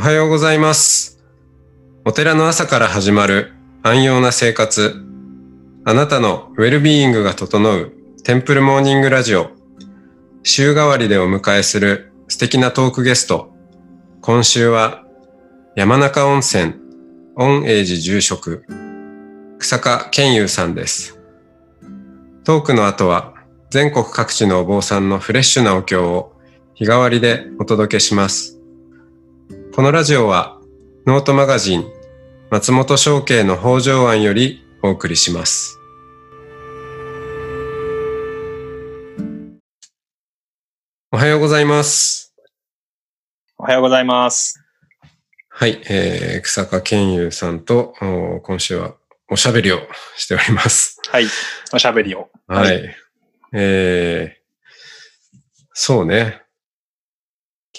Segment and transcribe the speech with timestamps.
[0.00, 1.22] おはようございます。
[2.06, 3.52] お寺の朝から始まる
[3.82, 4.94] 安養な生活。
[5.84, 7.92] あなたのウェルビーイングが整う
[8.24, 9.50] テンプルモーニングラジオ。
[10.42, 13.52] 週替わりでお迎えする素敵なトークゲスト。
[14.22, 15.04] 今週は
[15.76, 16.76] 山中温泉
[17.34, 18.64] 御英寺住職
[19.58, 21.20] 草加健優さんです。
[22.44, 23.34] トークの後は
[23.68, 26.32] 全国各地のお坊さんのフレッシュなお経を
[26.72, 28.59] 日替わりでお届けします。
[29.72, 30.60] このラジオは
[31.06, 31.84] ノートマガジン
[32.50, 35.78] 松本商家の北条庵よりお送りします。
[41.12, 42.34] おはようございます。
[43.58, 44.60] おはようございます。
[45.48, 48.96] はい、えー、草加健優さんとお今週は
[49.30, 49.78] おしゃべりを
[50.16, 51.00] しております。
[51.08, 51.26] はい。
[51.72, 52.28] おしゃべりを。
[52.48, 52.82] はい。
[52.82, 52.94] は
[53.52, 55.28] えー、
[55.72, 56.42] そうね。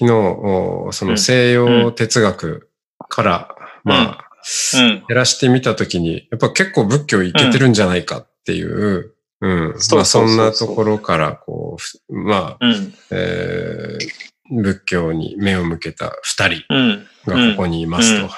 [0.02, 2.71] 昨日、おその西洋哲学
[3.07, 4.27] から、まあ、
[4.76, 5.04] うん。
[5.07, 9.79] 減らしてみたときに、やっぱ結構仏教いけてるんじゃないかっていう、うん。
[9.79, 12.94] そんなところから、こうふ、まあ、うん。
[13.12, 17.07] えー仏教に目を向けた二人うん。
[17.26, 18.29] がここにいますと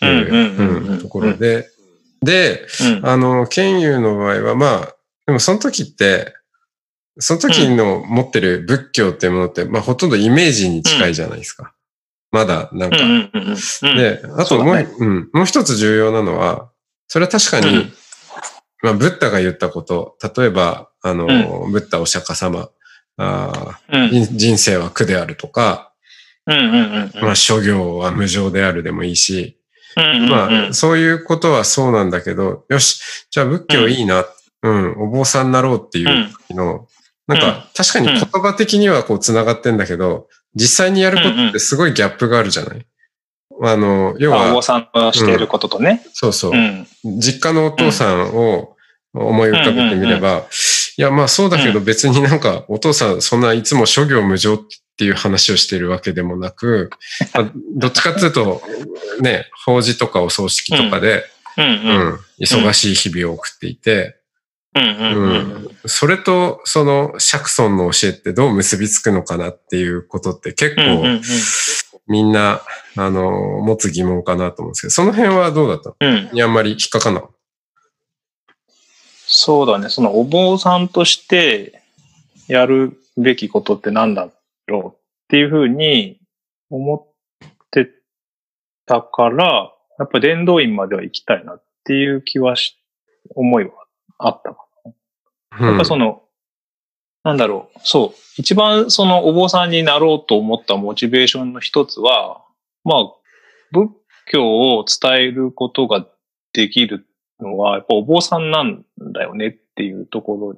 [0.00, 0.08] うん。
[0.08, 0.34] いううん。
[0.34, 0.56] うん。
[0.56, 0.88] うん。
[0.92, 1.68] うんところで、
[2.22, 2.66] で、
[2.98, 3.06] うん。
[3.06, 4.94] あの、剣友の場合は、まあ、
[5.26, 6.32] でもその時って、
[7.18, 11.72] その時の持ってる仏教っていうものって、まあほとんどイメージに近いじゃないですか。
[12.30, 12.96] まだ、なんか。
[13.96, 14.88] で、あともう、ね。
[14.98, 16.70] うん、もう一つ重要なのは、
[17.08, 17.92] それは確かに、うん。
[18.82, 21.26] まあ、ブッダが言ったこと、例えば、あの、
[21.70, 22.68] ブッダお釈迦様、
[23.16, 23.80] あ。
[24.10, 25.92] 人人生は苦であるとか。
[26.46, 29.58] まあ、諸行は無常であるでもいいし。
[29.96, 34.26] まあ、そういうことはそうなんだけど、よし、じゃあ仏教いいな、
[34.62, 36.86] うん、お坊さんになろうっていう時の、
[37.26, 42.86] なんか、確かに言葉的にはこう繋がってんだけど、実際にやることってすごいギャップがあるじゃない？
[43.62, 46.04] あの、要まあお坊は、さんがしていることとね。
[46.12, 46.52] そうそう。
[46.52, 46.86] う、ん。
[47.18, 48.76] 実家のお父さんを
[49.14, 50.44] 思い浮かべてみれば、
[50.98, 54.58] いや、まあそうだけど別になんかお父さんそんないつも諸行無常っ
[54.96, 56.90] ていう話をしているわけでもなく、
[57.34, 58.62] まあどっちかっていうと、
[59.20, 61.24] ね、法事とかお葬式とかで、
[61.56, 64.16] うん忙しい日々を送っていて。
[65.86, 71.04] それとその釈尊の教えってどう結びつくのかなっていうことって結構
[72.08, 72.60] みんな、
[72.96, 73.30] あの、
[73.62, 75.96] 持つ疑問かなと思うんですけど、その辺はどうだったの？
[76.00, 76.30] うん。
[76.32, 77.22] にあんまり引っかかんな
[79.26, 79.88] そうだね。
[79.88, 81.82] そのお坊さんとして
[82.46, 84.28] やるべきことって何だ
[84.68, 84.98] ろうっ
[85.28, 86.20] ていうふうに
[86.70, 87.90] 思って
[88.86, 92.78] たから、やっぱり伝道院までは行きたいなっていう気はし、
[93.34, 93.70] 思いは
[94.18, 94.65] あったかた。
[95.60, 96.22] やっぱその、
[97.24, 98.18] なんだろう、そう。
[98.36, 102.42] 一番そのお坊さんになろうと思ったモチベーションの一つは、
[102.84, 103.12] まあ、
[103.72, 103.90] 仏
[104.26, 106.06] 教を伝えることが
[106.52, 107.06] できる
[107.40, 110.56] のは、やっぱお坊さんなんだよねっていうところ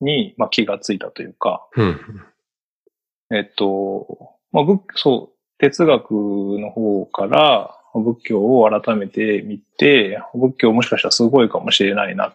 [0.00, 1.86] に、まあ気がついたというか、うん。
[1.86, 3.36] うん。
[3.36, 12.34] えっと、まあ仏、そう、哲学の方から仏教を改めて見て、仏教もしかしたらすごいかもしれないな。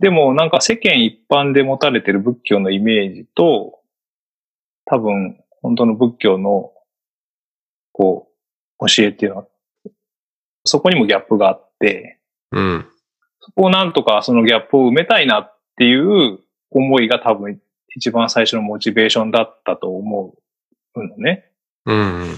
[0.00, 3.80] でもなんか世間一般で持たれてる仏教のイメージと、
[4.86, 6.72] 多分本当の仏教の、
[7.92, 8.28] こ
[8.80, 9.46] う、教えっていうのは、
[10.64, 12.86] そこにもギャップがあって、うん。
[13.40, 16.38] そこをなんとかそのギャップを埋めたいなっていう
[16.70, 17.60] 思いが多分
[17.94, 20.34] 一番最初のモチベーションだったと思
[20.94, 21.50] うのね。
[21.86, 22.36] うん。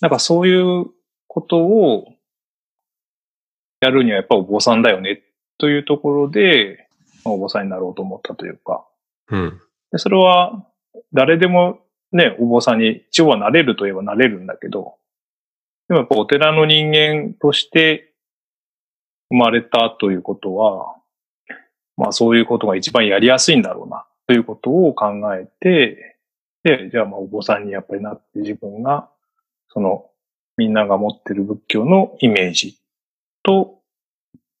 [0.00, 0.86] なんかそういう
[1.26, 2.14] ことを
[3.80, 5.22] やるにはやっぱお坊さんだよね
[5.58, 6.88] というところで、
[7.24, 8.86] まあお坊さんになろうと思ったというか。
[9.30, 9.60] うん。
[9.92, 10.66] でそれは
[11.12, 11.80] 誰でも
[12.12, 14.94] ね、お坊さんに一応はなれるといえばなれるんだけど、
[15.88, 18.12] でもやっぱお寺の人間として
[19.30, 20.94] 生まれたということは、
[21.96, 26.18] まあそういうことが一番やりやすいんだろうな、ということを考えて、
[26.62, 29.08] で、じゃあまあお坊さんにやっぱりなって自分が、
[29.68, 30.06] その
[30.56, 32.78] みんなが持ってる仏教のイメージ
[33.42, 33.80] と、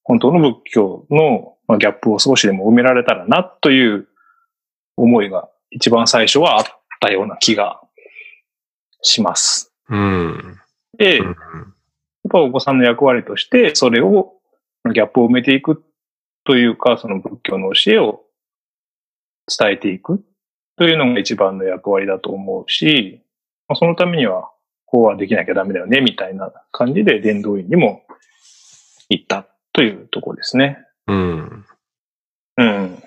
[0.04, 4.06] 本当の仏教のギャップを少しでも埋められたらな、という
[4.96, 6.64] 思いが一番最初はあっ
[7.00, 7.80] たような気が
[9.02, 9.72] します。
[9.88, 10.60] うん。
[10.98, 11.34] で、やっ
[12.30, 14.34] ぱお子さんの役割として、それを、
[14.92, 15.82] ギャップを埋めていく
[16.44, 18.22] というか、その仏教の教えを
[19.48, 20.22] 伝えていく
[20.76, 23.22] というのが一番の役割だと思うし、
[23.74, 24.50] そのためには、
[24.84, 28.02] こうはできなきゃダメだよね、みたいな感じで伝道院にも
[29.08, 30.78] 行ったというところですね。
[31.08, 31.66] うん。
[32.56, 33.02] うん。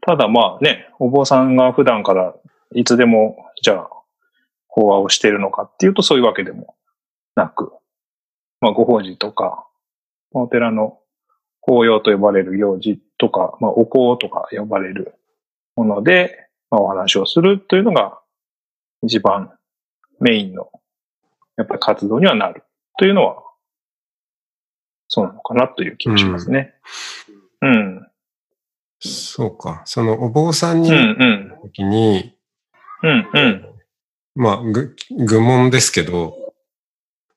[0.00, 2.34] ただまあね、お坊さんが普段から
[2.74, 3.90] いつでも、じゃあ、
[4.68, 6.76] 法話をしているのかっていうとそういうわけでも
[7.34, 7.72] なく、
[8.60, 9.66] まあ、ご法事とか、
[10.32, 10.98] お寺の
[11.60, 15.14] 法要と呼ばれる行事とか、まあ、お香とか呼ばれる
[15.74, 18.20] もので、まあ、お話をするというのが
[19.02, 19.50] 一番
[20.20, 20.70] メインの
[21.56, 22.62] やっぱり活動にはなる
[22.98, 23.42] というのは
[25.08, 26.74] そうなのかなという気がしますね。
[27.62, 27.70] うん。
[27.70, 28.06] うん、
[29.00, 29.82] そうか。
[29.84, 30.90] そのお坊さんに
[31.62, 32.34] 時に、
[33.02, 33.66] うん、うん、うん。
[34.34, 36.36] まあ、ぐ、愚問ですけど、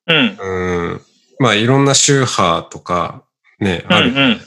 [0.07, 0.38] うん。
[0.39, 1.01] うん。
[1.39, 3.24] まあ、いろんな宗派とか、
[3.60, 4.10] ね、ある。
[4.10, 4.39] うん、うん、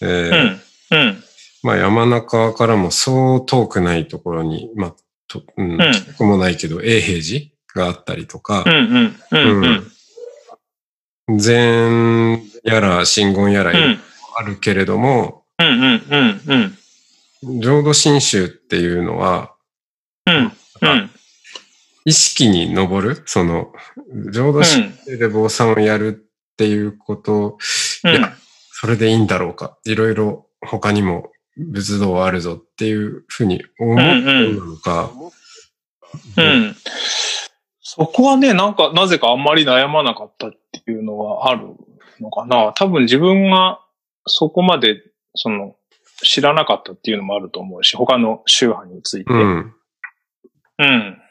[0.00, 0.60] えー、
[0.90, 0.98] うん。
[0.98, 1.24] うん。
[1.62, 4.94] まあ、山中からもそう遠くないところに、まあ、
[5.28, 9.86] と、うん、遠くもないけど、永平寺があったりとか、うん、うん、
[11.28, 11.38] うん。
[11.38, 13.72] 禅やら真言やら
[14.36, 16.76] あるけれども、うんうんうん
[17.46, 17.60] うん。
[17.60, 19.54] 浄土真宗っていうのは、
[20.26, 20.38] うんう
[20.94, 21.10] ん。
[22.04, 23.72] 意識に上る、その、
[24.32, 27.58] 浄土真宗で坊さんをやるっていうこと、
[28.04, 28.34] うん、いや、
[28.72, 29.78] それでいいんだろうか。
[29.84, 35.10] いろいろ他にも仏道はあるぞっていうふうに思ってるのか。
[36.36, 36.76] うん、うん、
[37.82, 40.52] そこはね、なんか、なぜかあんまり悩まなかったっ
[40.84, 41.68] ていうのはある
[42.20, 42.72] のかな。
[42.74, 43.80] 多分自分が
[44.26, 45.02] そこまで、
[45.34, 45.76] その、
[46.22, 49.32] 知らなかったっていうのもあると思うし、他の宗派について。
[49.32, 49.74] うん。
[50.78, 51.22] うん。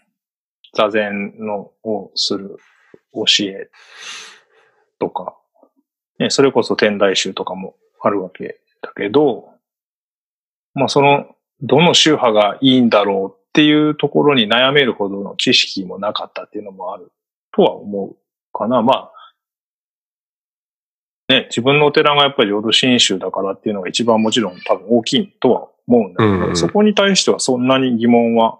[0.73, 2.57] 座禅のをする
[3.13, 3.69] 教え
[4.99, 5.35] とか、
[6.19, 9.49] ね、それこそ天台宗とかもあるわけだけど、
[10.73, 17.11] まあその、どの宗派がいいんだろうっていうところに悩めるほどの知識もなかったっていうのもある
[17.51, 18.17] とは思う
[18.53, 18.81] かな。
[18.81, 19.11] まあ、
[21.29, 28.57] ね、自分のお寺がやっぱり浄土真宗だからっていうのが一番もちろん多分大きいとは思うんだけど、うんうん、そこに対してはそんなに疑問は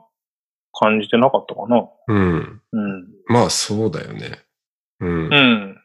[0.71, 1.89] 感じてなかったかな。
[2.07, 2.61] うん。
[2.71, 3.07] うん。
[3.27, 4.39] まあそうだよね。
[4.99, 5.09] うん。
[5.09, 5.77] うん。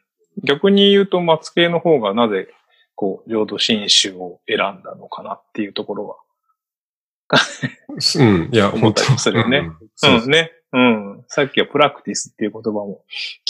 [0.43, 2.49] 逆に言うと松系の方がなぜ
[2.93, 6.17] こう浄土真宗を選んだのかなっていうところは。
[8.19, 8.49] うん。
[8.51, 9.71] いや、思ったりするよね。
[10.03, 10.51] うん、うん、ね。
[10.71, 11.25] うん。
[11.29, 13.01] さっきはプラクティスっていう言葉も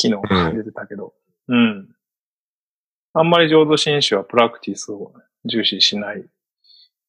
[0.02, 1.14] 昨日出てたけど。
[1.50, 1.96] うん、うん
[3.18, 5.14] あんまり浄土真宗はプラクティスを
[5.46, 6.26] 重視しない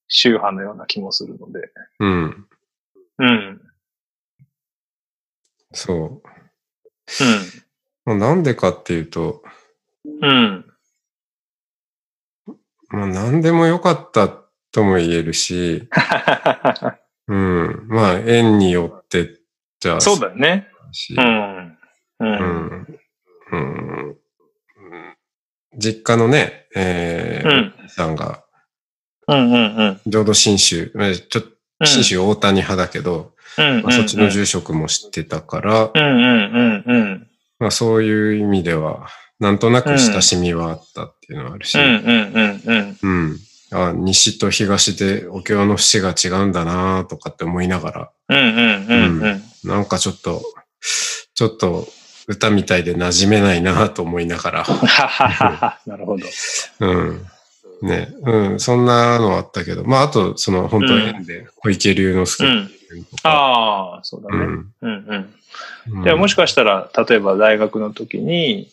[0.06, 1.72] 宗派のような気もするので。
[1.98, 2.46] うん。
[3.18, 3.60] うん。
[5.72, 6.22] そ
[8.04, 8.04] う。
[8.06, 8.18] うん。
[8.20, 9.42] なんでかっていうと、
[10.04, 10.64] うん。
[12.88, 14.28] まあ何でもよかった
[14.70, 15.88] とも言えるし、
[17.26, 17.86] うん。
[17.88, 19.40] まあ縁によって
[19.80, 20.00] じゃあ。
[20.00, 20.68] そうだよね。
[21.18, 21.78] うん。
[22.20, 22.28] うん。
[22.30, 23.00] うん。
[25.76, 28.44] 実家のね、えー、うん、さんが、
[29.28, 30.00] うんうんうん。
[30.06, 30.90] 浄土真宗、
[31.28, 31.48] ちょっと、
[31.86, 35.90] 真宗大谷派だけど、うんまあ、そっちの住職も知ってたから。
[37.58, 39.08] まあそういう意味では、
[39.40, 41.76] なんとなく親しみはあったっていうのはあるし。
[43.72, 48.12] あ西と東でお経の節が違うんだなとかって思いながら、
[49.64, 50.40] なんかちょっと、
[51.34, 51.88] ちょっと
[52.26, 55.78] 歌みたいで馴染めないなと思いながら。
[55.86, 56.26] なるほど。
[56.80, 57.26] うん。
[57.82, 62.70] ね、うん、そんなのあったけど、まあ、あと、その、本当縁で、小池龍之介、うん、
[63.22, 64.44] ああ、そうだね。
[64.44, 65.34] うん、うん、
[65.88, 66.02] うん。
[66.02, 68.70] でもしかしたら、例えば大学の時に、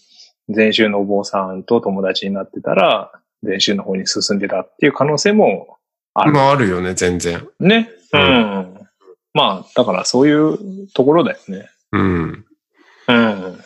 [0.48, 5.78] 前週のお坊さんと友達になってたら、前週の方に進んでたっていう可能性も
[6.14, 6.32] ある。
[6.32, 7.48] まあ、あるよね、全然。
[7.60, 7.90] ね。
[8.14, 8.22] うん。
[8.22, 8.26] う
[8.62, 8.88] ん、
[9.34, 11.70] まあ、だからそういうところだよね。
[11.92, 12.46] うん。
[13.08, 13.60] うん。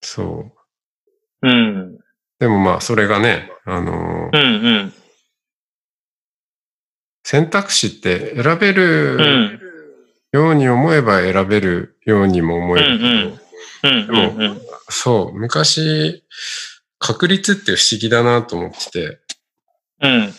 [0.00, 0.52] そ
[1.42, 1.48] う。
[1.48, 1.98] うん。
[2.38, 4.92] でもまあ、それがね、あのー、うんうん。
[7.24, 9.60] 選択肢って選べる
[10.32, 13.38] ように思えば選べるようにも思える
[13.82, 14.12] けど、で
[14.48, 14.56] も、
[14.88, 16.24] そう、昔、
[16.98, 19.18] 確率って不思議だなと思ってて、
[20.00, 20.32] うん。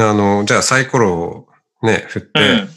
[0.00, 1.48] あの、じゃあサイコロを
[1.82, 2.68] ね、振って、うん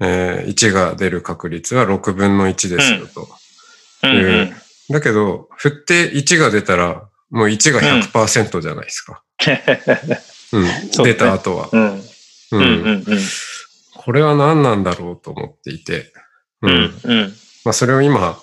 [0.00, 3.28] えー、1が出る確率は6分の1ですよと。
[4.02, 4.54] うんうんうん、
[4.90, 9.22] だけど、振って1が出たら、もう1が100%じゃないですか。
[10.52, 11.70] うん、出た後は。
[13.94, 16.12] これは何なんだろうと思っていて。
[16.62, 16.92] うん。
[17.64, 18.42] まあ、それを今、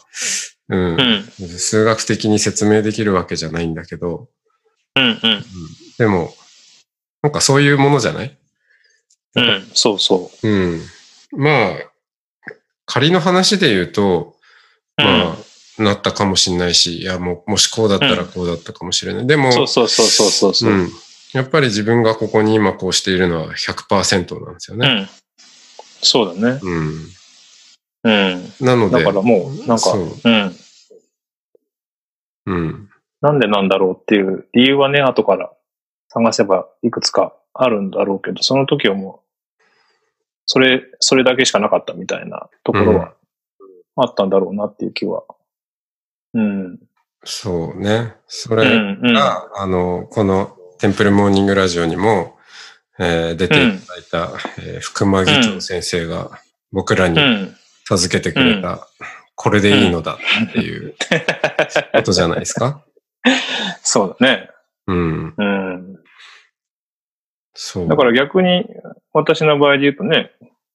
[0.69, 1.31] うん。
[1.57, 4.29] 数学的に説明できるわけじゃないんだけど、
[5.97, 6.33] でも、
[7.21, 8.37] なんかそういうものじゃない？
[9.35, 10.47] うん、そうそう。
[10.47, 10.81] うん。
[11.31, 11.91] まあ、
[12.85, 14.37] 仮の話で言うと、
[14.97, 15.37] まあ、
[15.77, 19.27] なったかもしれないし、いや、ももしこうだったらこうだったかもしれない。
[19.27, 20.89] でも、そうそうそうそうそう、うん。
[21.33, 24.87] やっぱり自分がここに今こうしているのは100%なんですよね。
[24.87, 25.07] うん。
[26.01, 26.59] そうだね。
[26.61, 27.05] うん。
[28.03, 28.53] うん。
[28.61, 29.03] なので。
[29.03, 30.55] だからもう、なんか、そううん。
[32.45, 32.89] うん。
[33.21, 35.51] なんでなんだろうっていう理由はね、後から
[36.09, 39.61] 探せばいくつかあるんだろうけど、その時はもう、
[40.45, 43.13] それ、それだけしかなかったみたいなところは
[43.95, 45.23] あったんだろうなっていう気は。
[46.33, 46.79] うん。
[47.23, 48.15] そうね。
[48.27, 48.65] そうん、れ
[49.09, 49.13] うん。
[49.13, 52.37] が、あの、このテンプルモーニングラジオにも、
[52.99, 56.39] えー出ていただいた、えー福間議長先生が
[56.71, 57.55] 僕らにうん。
[57.85, 58.85] 授けてくれた、
[59.35, 60.15] これでいいのだ
[60.49, 60.93] っていう
[61.93, 62.83] ことじゃないですか？
[63.81, 64.49] そうだね。
[64.87, 65.33] うん。
[65.37, 65.97] うん。
[67.53, 67.87] そう。
[67.87, 68.65] だから逆に、
[69.13, 70.31] 私の場合で言うとね、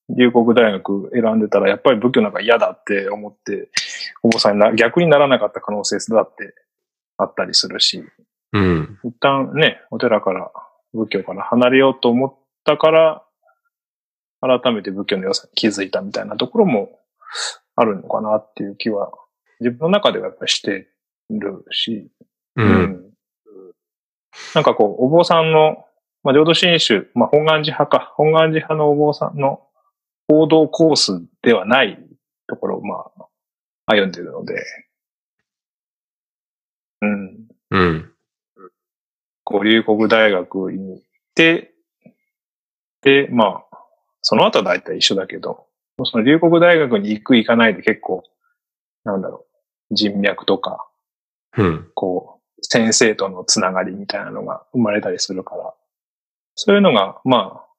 [0.09, 3.69] 龍谷大学選んでたら、やっぱり仏教なんか嫌だって思って、
[4.23, 6.53] お坊さんにな、逆にならなかった可能性だって
[7.17, 8.03] あったりするし、
[8.53, 8.99] うん。
[9.03, 10.51] 一旦ね、お寺から、
[10.93, 13.23] 仏教から離れようと思ったから、
[14.41, 16.99] 改めて仏教の良さに気づいたみたいなところも
[17.75, 19.11] あるのかなっていう気は、
[19.59, 20.87] 自分の中ではやっぱりして
[21.29, 22.11] るし、
[22.55, 22.63] う。
[22.63, 23.13] うんん
[24.55, 25.85] なんかこう、お坊さんの、
[26.23, 29.61] まあ、浄土真宗、まあ、本願寺派か、本願寺派のお坊さんの
[30.27, 31.99] 行動コースではない
[32.47, 33.25] ところを、まあ、
[33.85, 34.63] 歩んでるので、
[37.01, 37.47] うん。
[37.71, 38.13] うん。
[39.43, 41.73] こう、龍谷大学に行って、
[43.01, 43.77] で、まあ、
[44.21, 45.67] その後は大体一緒だけど、
[46.05, 48.23] その龍谷大学に行く行かないで結構、
[49.03, 49.45] なんだろ
[49.91, 50.87] う、人脈とか、
[51.57, 51.91] うん。
[51.93, 55.73] こう、先生とのつながりみたいなのが生まれたりするから、
[56.55, 57.73] そういうのが、まあ、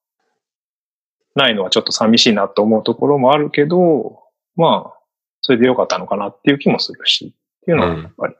[1.34, 4.23] ないのはちょっと寂しいなと思うところもあるけど、
[4.54, 5.03] まあ、
[5.46, 8.34] それでよかったのかなっていう気もするし、っていうのはやっぱり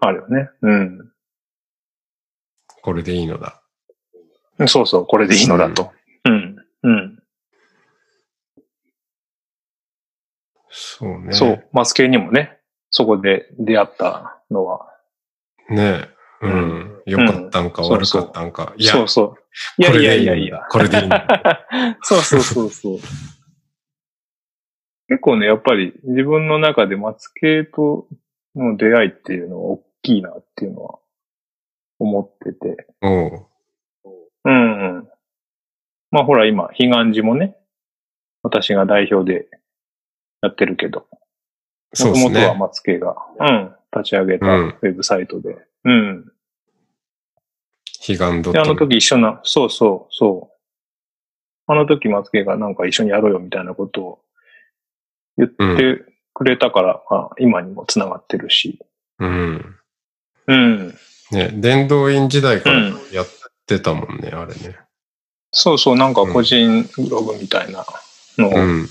[0.00, 0.48] あるよね。
[0.62, 1.12] うん。
[2.82, 3.60] これでいいのだ。
[4.68, 5.90] そうそう、これでいいのだと。
[6.24, 6.56] うん。
[6.84, 7.18] うん。
[10.68, 11.32] そうね。
[11.32, 12.60] そう、マスケにもね、
[12.90, 14.86] そこで出会ったのは。
[15.68, 16.08] ねえ。
[16.42, 17.02] ううんん。
[17.06, 18.72] よかったんかうん悪かったんか。
[18.76, 19.34] いや、そうそ
[19.78, 19.82] う。
[19.82, 20.60] いやいやいやいや。
[20.70, 21.66] これでいいのだ。
[22.02, 22.98] そうそうそうそう。
[25.08, 28.08] 結構ね、やっぱり自分の中で松系と
[28.54, 30.98] の出会いっていうのは大きいなっていうのは
[31.98, 32.86] 思ってて。
[33.02, 33.46] おう。
[34.44, 35.08] うん、うん。
[36.10, 37.56] まあほら今、彼岸寺もね、
[38.42, 39.48] 私が代表で
[40.42, 41.06] やってるけど、
[41.94, 42.60] そうですもともとはね。
[42.60, 45.56] 松系が、うん、立ち上げたうんウェブサイトで。
[45.84, 46.32] うん。
[48.08, 48.86] 悲願ドッで、あのト。
[48.86, 50.56] 時一緒な、そうそう、そう。
[51.68, 54.18] あの時松家がなんか一緒にやろうよみたいなことを
[55.36, 58.78] 言ってくれたから、まあ、今にも繋がってるし。
[59.18, 59.76] うん。
[60.46, 60.94] うん。
[61.30, 63.26] ね、伝道院時代からうんやっ
[63.66, 64.78] てたもんね、あれね。
[65.50, 67.84] そうそう、なんか個人ブログみたいな
[68.38, 68.86] のをうん。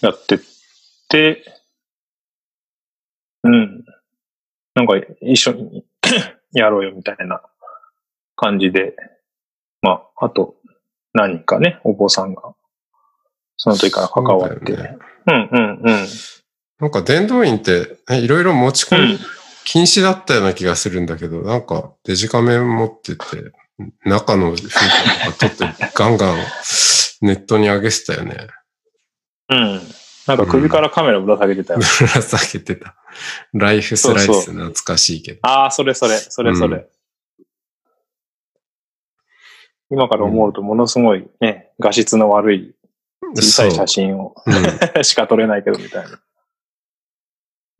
[0.00, 0.38] やって
[1.08, 1.44] て、
[3.42, 3.84] うん。
[4.74, 5.84] なんか一緒に
[6.52, 7.42] やろうよみたいな
[8.36, 8.94] 感じで、
[9.82, 10.56] まあ、あと
[11.14, 12.54] 何人かね、お坊さんが、
[13.58, 14.72] その時から関わって。
[14.72, 16.06] そうねうんうんうん。
[16.80, 19.18] なんか伝道院って、ねいろいろ持ち込みうん
[19.70, 23.52] 禁止だったような気がするんだけど、なんかデジカメ持ってて、
[24.06, 24.68] 中の風景
[25.26, 26.38] とか撮って ガンガン
[27.20, 28.46] ネットに上げてたよね。
[29.50, 29.80] うん。
[30.26, 31.80] なんか首からカメラぶら下げてたよ。
[31.80, 32.94] ぶら下げてた。
[33.52, 35.40] ライフスライス懐かしいけど。
[35.42, 36.76] ああ、それそれ、それそれ。
[36.78, 36.86] うん
[39.90, 42.74] 今から思うとものすごいね、画質の悪い
[43.36, 46.20] 小さい写真をうん しか撮れないけどみたいな。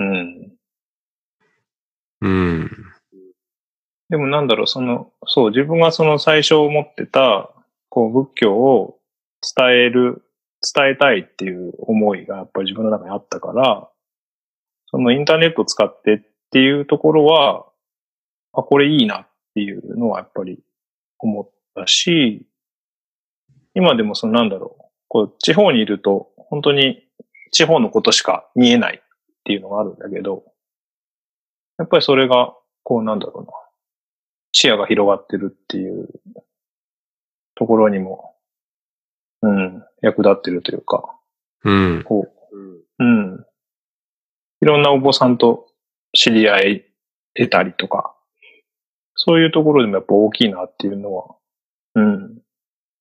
[0.00, 0.52] うん。
[2.20, 2.70] うん。
[4.08, 7.50] でもなんだろう、その、そう、自分がその最初思ってた、
[7.88, 8.98] こう仏教を
[9.56, 10.22] 伝える、
[10.74, 13.88] 伝えたいっていう思いがやっぱり自分の中にあったから、
[14.86, 17.66] そのインターネットを使ってっていうところは、
[18.54, 20.58] あ、これいいなっていうのはやっぱり
[21.18, 22.46] 思ったし、
[23.74, 24.77] 今でもそのなんだろう、
[25.08, 27.08] こう地方にいると本当に
[27.50, 29.02] 地方のことしか見えないっ
[29.44, 30.44] ていうのがあるんだけど、
[31.78, 33.52] やっぱりそれが、こうなんだろうな、
[34.52, 36.08] 視野が広がってるっていう
[37.54, 38.34] ところにも、
[39.42, 41.16] うん、役立ってるというか、
[41.64, 42.02] うん。
[42.04, 43.44] こう、うん。
[44.60, 45.66] いろんなお坊さんと
[46.12, 46.84] 知り合い
[47.34, 48.14] 得たりとか、
[49.14, 51.36] そういうところでもやっぱ大きいなっていうのは、
[51.94, 52.38] うん。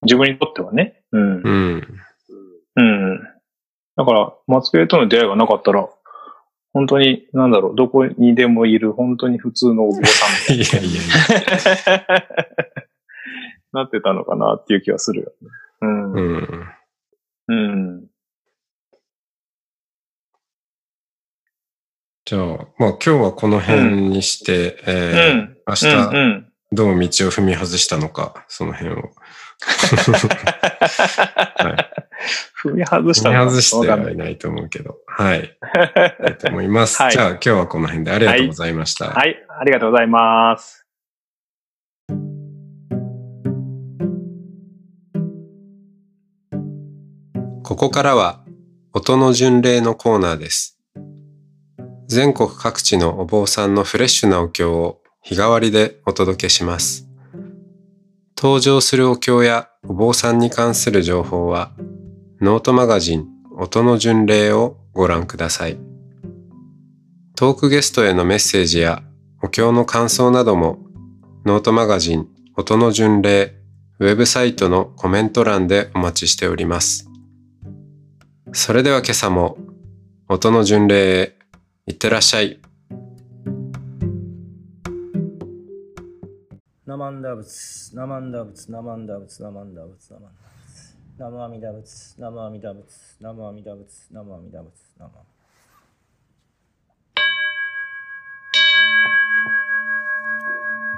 [0.03, 1.41] 自分にとってはね、うん。
[1.41, 1.87] うん。
[2.75, 3.19] うん。
[3.95, 5.87] だから、松系との出会いがなかったら、
[6.73, 12.25] 本当に、なんだろう、どこにでもいる、本当に普通のお坊さんみたい いやいやいや。
[13.73, 15.47] な、 なってたのかなっていう気はするよね。
[15.81, 16.13] うん。
[16.13, 16.67] うん。
[17.47, 18.07] うん。
[22.25, 22.43] じゃあ、
[22.77, 25.57] まあ今日はこの辺にして、えーうん。
[25.65, 26.53] 明日、うんうん。
[26.73, 26.97] どう道を
[27.31, 29.11] 踏み外したのか、その辺を。
[32.63, 34.97] 踏み外した踏み外してはいないと思うけど。
[35.07, 35.57] はい。
[35.73, 37.01] たいと思います。
[37.01, 39.09] はいじゃあ今日はこの辺でありがとうございました。
[39.09, 39.35] はい。
[39.59, 40.83] ありがとうございます。
[47.63, 48.45] ここからは
[48.93, 50.79] 音の巡礼のコーナーです。
[52.07, 57.06] 全国各地のお坊さんのフレッシュなお経を日替わりでお届けします。
[58.39, 61.72] 登場するお経やお坊さんに関する情報は
[62.39, 63.25] ノートマガジン
[63.58, 65.79] 音の巡礼をご覧ください。
[67.36, 69.01] トークゲストへのメッセージや
[69.41, 70.77] お経の感想なども
[71.46, 73.56] ノートマガジン音の巡礼
[74.00, 77.10] ウェブサイトのコメント欄でお待ちしております。
[78.53, 79.58] それでは今朝も
[80.29, 81.38] 音の巡礼へ
[81.88, 82.60] いってらっしゃい。
[86.97, 90.57] ナマンダ仏、ナマンダ仏、ナマンダ仏、ナマンダ仏、ナマンダ仏。
[91.19, 92.85] ナムアミダ仏、ナムアミダ仏、
[93.21, 95.25] ナムアミダ仏、ナムアミダ仏、ナムアミ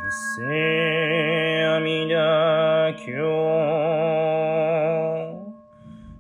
[0.06, 3.12] 仏せ阿弥陀経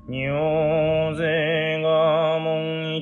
[0.09, 0.68] 尿税が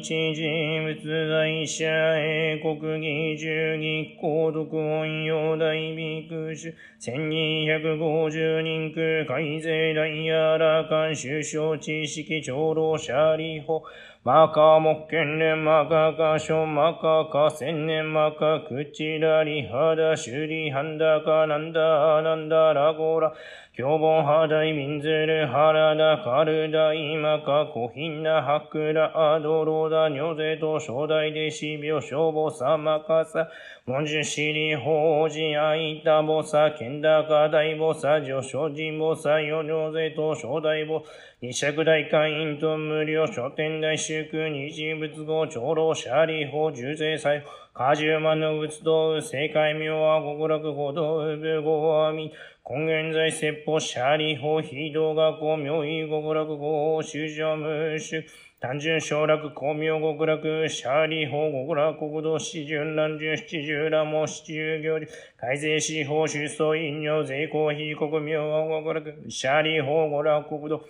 [0.08, 1.86] 門一人物在者
[2.18, 13.82] 英国義十義皇徳音用大美空主千二百五十人区改税大やらかん首相知識長老者理法
[14.28, 23.32] マカ木剣連マカカショマカカ千年マカクチラリハダシュリハンダカナンダアナンダラゴラ。
[23.78, 33.48] 凶暴ハダイミンズルハラダカルダイマカコヒンナハクラアドロダニョゼト初代弟子病消防サマカサ
[33.86, 41.06] 文殊シリ法事アイタボサケンダカ大ボサ上昇人ボサヨニョゼト初代ボ
[41.40, 47.44] 二尺大会員と無料書店大祝二次仏語長老シャリ法重税祭
[47.76, 52.34] 果樹万の仏道正解妙は極楽歩道部語阿弥
[52.68, 58.26] 根源在説法シャリ法非道学校妙意極楽語修上無主
[58.60, 65.08] 単純省楽光明極楽シャーリー法極楽国道四十何十七十羅も七十行理
[65.40, 68.42] 改正司法主訴飲料税公非国明
[68.82, 70.82] 極楽シャーリー法極楽国道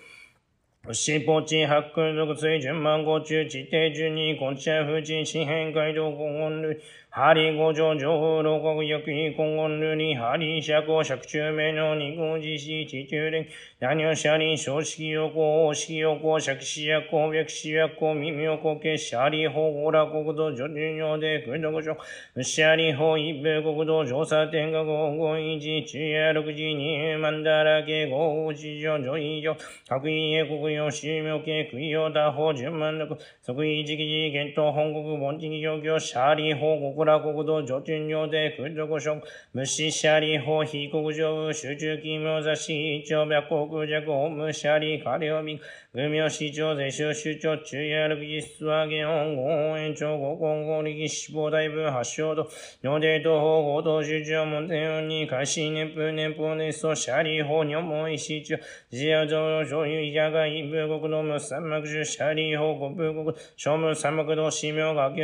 [0.93, 6.77] 四方地八空属水準万五中地底十二根茶富士四辺街道黄金類
[7.17, 13.47] ハリゴジョジョフロコギョキヒコンゴンルニハリシャコシャクチュメノニゴジシチチュレン
[13.79, 21.97] ダニョシャリショウシキヨコオシキヨコシャクシヤコウヤクシヤコミミヨコケシャリホオラコグドジョジュニョデクドゴジョ
[22.35, 29.55] ウシャリホイブコグドジョサテンガゴゴイジチヤエルクジニエマンダラケゴウジジョジョイジョ
[29.87, 39.21] タクイエコグヨシミョケクイヨタホジュマンダクソクイジキジゲントホンコグボンチギヨギョシャリホゴコ楽国土上中用で空洞所
[39.53, 45.61] 無視シャリ法非国上集中奇妙雑誌一応白国弱法無シャリカレオミ
[45.93, 52.49] 無名市長税収首長中夜六時質上げ音合延長合根合力死亡大分発祥度
[52.83, 58.59] 尿デート法合同集長門前音に開始年風年法年層シャリ法尿門石中
[58.91, 65.21] 自由上上流医者が一部国の無三幕中シャリ法五部国小無三幕道死名学級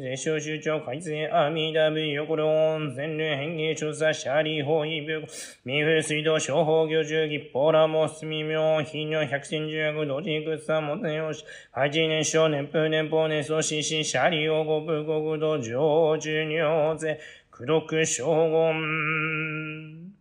[0.00, 5.26] 税収首長改正阿弥陀仏横領温泉流変化調査シャリ法一部国
[5.64, 17.18] 三風水道小法行中義ポーラモスミ妙非尿百戦十薬同時草門前用し八年少年風年法年創始しシャリ法五部国土上中尿税
[17.50, 20.12] 苦毒将軍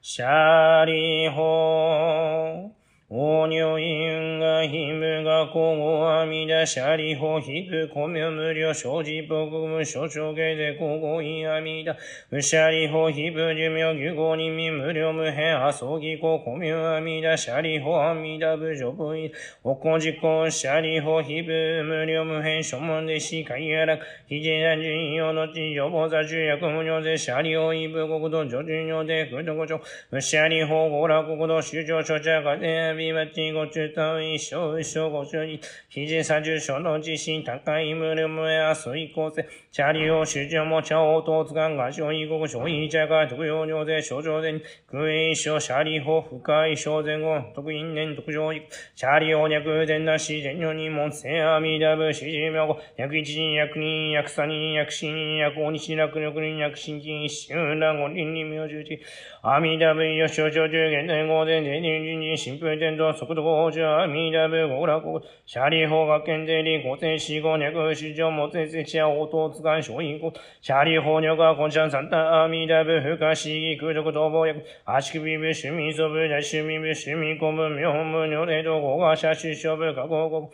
[0.00, 2.81] シャリ法
[3.14, 11.94] おにょいんがひむがこごあみだしゃりほひぶこみょむりょしょうじぼくむしょちょげでこごいあみだ。
[12.30, 19.30] むしゃりほひぶじゅみょぎゅごにみむりょむへあそぎここみょあみだしゃりほあみだぶじょぶい。
[19.62, 24.06] おこじこしゃりほひぶむりょむへしょもんでしかいやらく。
[24.26, 29.82] ひじなじんよのちじょぼざじゅやくむにょぜしゃりほいぶごくどじょじゅにょでくどごちょ。
[30.10, 48.62] むしゃりほごらこごどしゅじょしょちゃかてみびまちご中とい生一生ご中に、ひじさ重症の地震高いむるむやすいこうせ、チャリをょうも茶うとつかんがしょいごくしょいちゃが特用う税症状税に、空印症シャリ法深い症前後、特因年特徴に、
[48.94, 59.00] チャリを略前なし、前女に門せあみだぶしじみょご、約一人約人に三人約四人約五日約六人約新人一周乱五人に名十字、
[59.42, 80.50] あみだぶよしょちょ中ん在五前前人人人新風前天道速度五十阿弥陀仏五楽シャリ法学研税理五千四五脈市場もつせちや応答つがん小異国、シャリ法女が根シャンサンタ阿弥陀仏不可思議空賊逃亡薬、足首部趣味祖部大趣味部趣味公部妙無如霊道語が社主勝部加工国、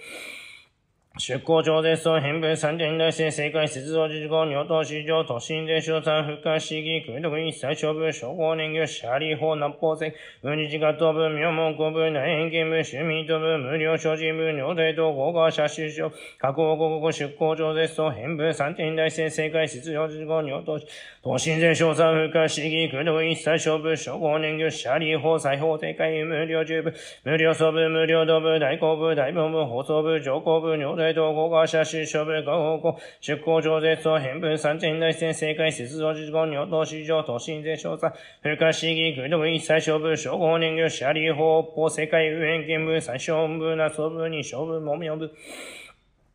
[1.19, 20.81] 出向上絶相変分三点大生正解接動事項尿等市場都心で小三不可思議空毒一切勝負称号年魚シャリ法南方線無日自家等部妙門公部内変見部趣味等部無料所持部尿大等合が社主勝加工国語出向上絶相変分三点大生正解接動事項尿等
[21.21, 45.33] 都心で小三不可思議空毒一切勝負称号年魚シャリ法裁法正解無料十部無料総部無料道部大公部大本部放送部上公部尿大道合川社州消部合法庫、出向上税層変分三点内戦正解、雪道事故、尿道市場、都心税調査、風化市議、グルドム一切処分、消防人形、シャリー法、法、世界右辺見部、最小部、な総部に消分、もみょ部、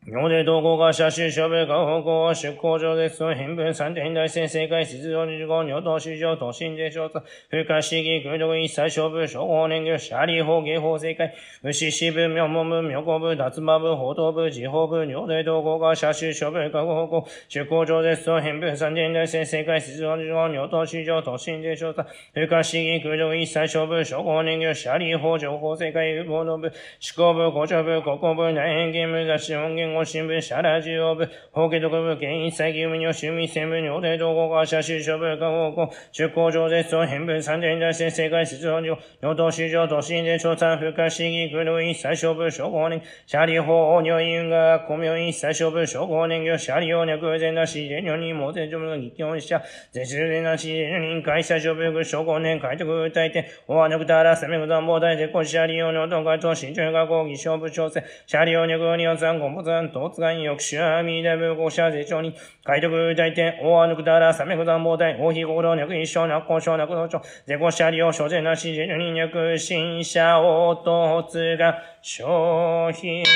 [0.05, 3.19] 尿で統合が社主処分が方向は出向上です。
[3.19, 18.25] と変分三点大先生会出場事項尿等市場都心で調査不可思議空毒一切勝負称号年魚シャリー法芸法正解牛支部妙門部妙高部脱馬部報道部地方部尿で統合が社主処分が方向出向上です。
[18.25, 26.67] と変分三点大先生会出場事項尿等市場都心で調査不可思議空毒一切勝負称号年魚シャリー法情報正解報道部
[26.99, 73.29] 思考部校長部国交部内変見部雑誌音源本語新聞社ラジオ部、法華特部、県一切義務に趣味専務にお題同行会社就職部、下方向、出向上絶賛編文三点に対して世界出動上、与党市場、都心で調査、不可思議、黒一切処分、諸公年、社理法、入院が、公明一切勝負、諸公年業、社理用略、全なし、連女に、猛然上部の議論者、絶中連なし、連女に、会社勝負、諸公年、開拓歌い手、おわぬくたら、攻めく断防大で、こし、社理用の、東海都、新中学校、議勝部調整、社理用、入軍、日本産、ゴンボ産、とつがいよくしゅあみでぶごしゃぜちょうに、かいとくだいて、おわぬくだら、さめくざんぼうたい、おひごろにゃくいしょうなこしょうなくのちょう、ぜごしゃりょうしょぜなしじゅにねくしんしゃおとつが、しょうひこ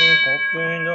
[0.53, 0.93] くの、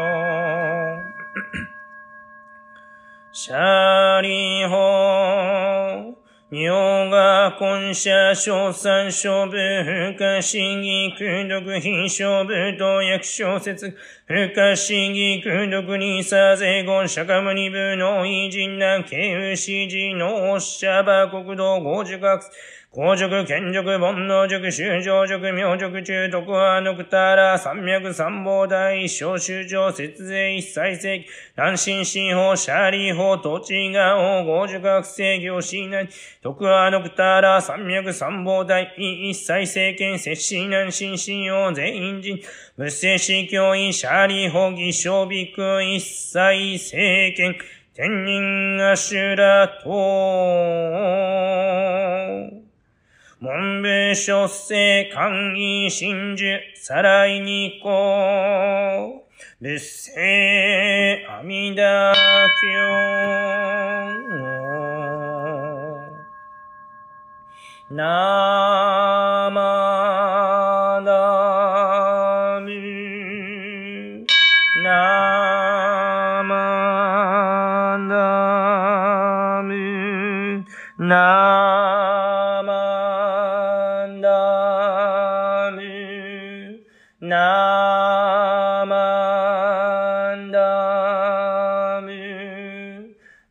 [3.32, 6.21] しゃりほー。
[6.52, 22.44] 妙が根社小三小部不可思議空毒非小部と役小説不可思議空毒にさぜ言釈迦無二部の偉人な慶牛寺のおっしゃば国道五十学
[22.94, 31.26] 公塾、剣塾、煩悩塾、修上塾、明塾、中徳派、ぬくたら、三脈、三宝大、小修上、節税、一切世紀、
[31.56, 36.08] 南進新法、シャーリー法、土地が王、五塾学生業、しない、
[36.42, 42.42] 徳派、ぬくたら、三脈、三宝大、一切政権、摂氏、南進新王、全員人、
[42.76, 47.56] 仏政司教員、シャーリー法、義小ビク、一切政権、
[47.94, 49.92] 天人アシュラと、
[53.42, 63.42] 文部書生官儀真珠、さらいにこう、仏性阿弥陀経。
[67.90, 68.04] な
[69.18, 69.21] あ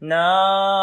[0.02, 0.81] No.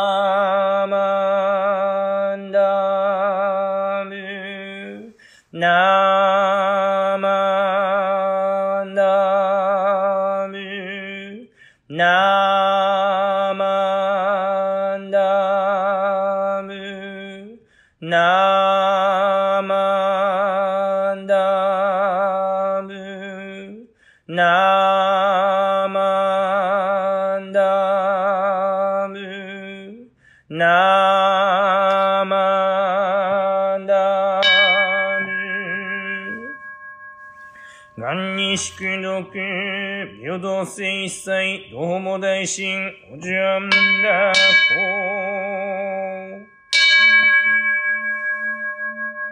[38.59, 43.71] 元に祝読、平等性一切、どうも大神、おじゃん
[44.03, 44.39] らこ。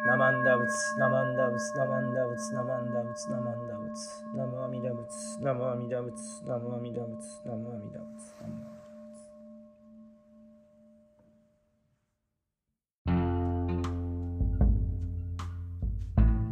[0.06, 6.14] ナマンダ仏、ナマンダ仏、ナマンダ仏、ナマンダ仏、ナマンダ仏、ナムアミダ仏、ナムアミダ仏、
[6.46, 8.86] ナムアミダ仏、ナムアミダ仏、ナムアミダ仏。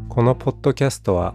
[0.08, 1.34] このポッドキャストは